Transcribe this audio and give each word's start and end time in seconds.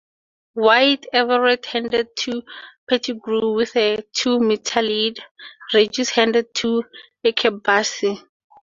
While 0.55 0.97
Everett 1.13 1.67
handed 1.67 2.15
to 2.21 2.41
Pettigrew 2.89 3.53
with 3.53 3.75
a 3.75 4.03
two-metre 4.13 4.81
lead, 4.81 5.19
Regis 5.75 6.09
handed 6.09 6.55
to 6.55 6.85
Akabusi. 7.23 8.19